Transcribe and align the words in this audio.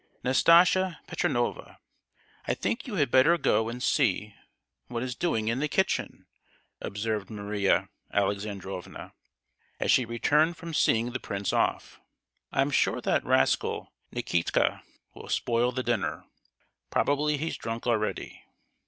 "Nastasia 0.23 0.99
Petrovna, 1.05 1.77
I 2.47 2.55
think 2.55 2.87
you 2.87 2.95
had 2.95 3.11
better 3.11 3.37
go 3.37 3.69
and 3.69 3.83
see 3.83 4.33
what 4.87 5.03
is 5.03 5.13
doing 5.13 5.47
in 5.47 5.59
the 5.59 5.67
kitchen!" 5.67 6.25
observed 6.81 7.29
Maria 7.29 7.87
Alexandrovna, 8.11 9.13
as 9.79 9.91
she 9.91 10.03
returned 10.05 10.57
from 10.57 10.73
seeing 10.73 11.11
the 11.11 11.19
prince 11.19 11.53
off. 11.53 11.99
"I'm 12.51 12.71
sure 12.71 12.99
that 12.99 13.23
rascal 13.23 13.93
Nikitka 14.11 14.81
will 15.13 15.29
spoil 15.29 15.71
the 15.71 15.83
dinner! 15.83 16.25
Probably 16.89 17.37
he's 17.37 17.55
drunk 17.57 17.85
already!" 17.85 18.43